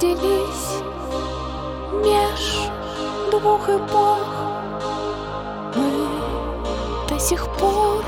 [0.00, 0.78] родились
[2.04, 2.70] меж
[3.32, 4.18] двух эпох.
[5.74, 6.08] Мы
[7.08, 8.04] до сих пор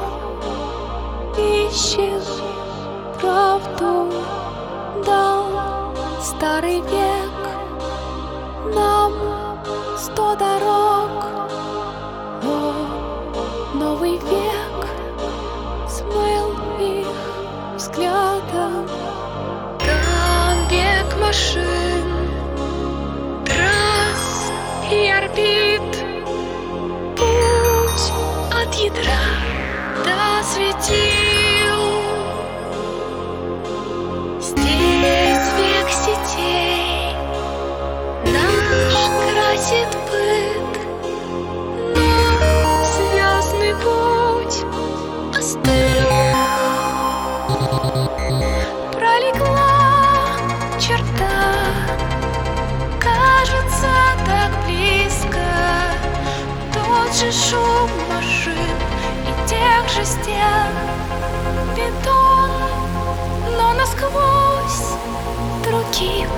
[1.36, 2.22] ищем
[3.20, 4.12] правду,
[5.04, 5.44] дал
[6.22, 7.40] старый век
[8.74, 9.12] нам
[9.98, 11.10] сто дорог.
[12.44, 12.72] О,
[13.74, 14.86] новый век
[15.88, 17.06] смыл их
[17.76, 18.86] взглядом.
[19.80, 21.79] Там век машин,
[48.92, 50.36] Пролегла
[50.78, 51.28] черта,
[52.98, 53.90] кажется
[54.24, 55.44] так близко.
[56.72, 58.76] Тот же шум машин
[59.26, 60.70] и тех же стен.
[61.76, 62.50] Бетон,
[63.56, 64.96] но насквозь
[65.62, 66.28] другим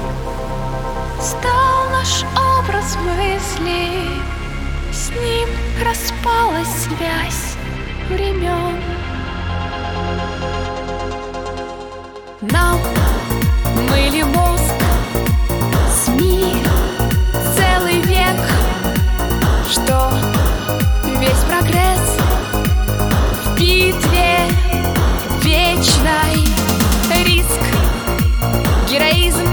[1.21, 2.25] стал наш
[2.59, 4.21] образ мысли.
[4.93, 5.49] С ним
[5.85, 7.57] распалась связь
[8.09, 9.02] времен.
[12.43, 12.81] Нам
[13.89, 14.75] мыли мозг
[16.05, 16.57] СМИ
[17.55, 18.37] целый век,
[19.71, 20.13] что?
[21.21, 22.17] Весь прогресс
[23.45, 24.49] в битве
[25.41, 26.49] вечной.
[27.25, 27.61] Риск,
[28.91, 29.47] героизм,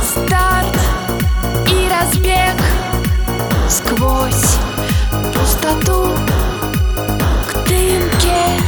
[0.00, 0.78] старт
[1.66, 2.54] и разбег.
[3.68, 4.58] Сквозь
[5.32, 6.10] пустоту
[7.50, 8.60] к дымке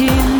[0.00, 0.35] истин.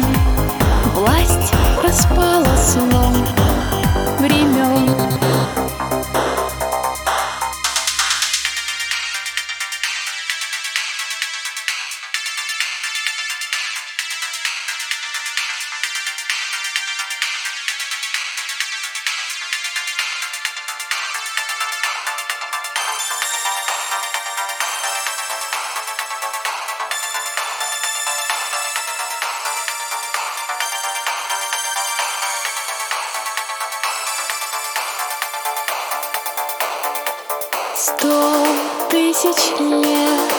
[37.89, 38.45] Сто
[38.91, 40.35] тысяч лет.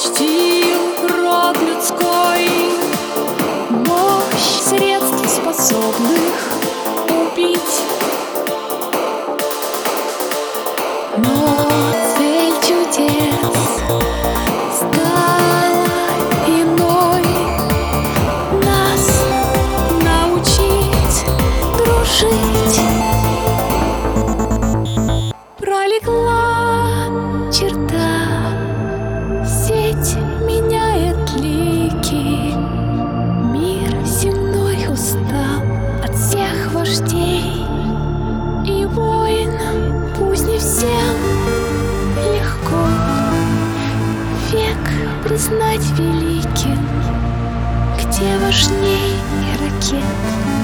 [0.00, 0.80] Чтил
[1.16, 2.50] род людской.
[3.70, 6.34] Мощь средств, способных
[7.08, 7.82] убить.
[11.18, 11.53] Но
[26.14, 28.54] Пролегла черта,
[29.44, 30.16] сеть
[30.46, 32.54] меняет лики.
[33.52, 35.62] Мир земной устал
[36.04, 37.64] от всех вождей
[38.64, 39.52] и войн.
[40.18, 41.16] Пусть не всем
[42.32, 42.86] легко
[44.52, 46.78] век признать великим,
[47.98, 49.18] где важней
[49.60, 50.63] ракет.